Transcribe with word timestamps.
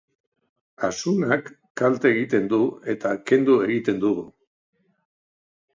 Asunak 0.87 1.51
kalte 1.83 2.11
egiten 2.15 2.49
du, 2.55 2.61
eta 2.95 3.15
kendu 3.33 3.61
egiten 3.69 4.05
dugu. 4.07 4.27